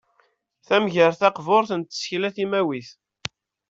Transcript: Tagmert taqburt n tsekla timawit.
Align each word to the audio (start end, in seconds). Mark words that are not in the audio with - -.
Tagmert 0.67 1.17
taqburt 1.21 1.71
n 1.75 1.81
tsekla 1.81 2.29
timawit. 2.35 2.89